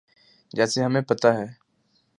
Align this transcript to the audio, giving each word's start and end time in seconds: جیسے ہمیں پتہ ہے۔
جیسے 0.51 0.83
ہمیں 0.83 1.01
پتہ 1.01 1.27
ہے۔ 1.27 1.45